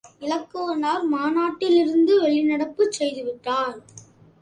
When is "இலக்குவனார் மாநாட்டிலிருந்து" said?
0.19-2.15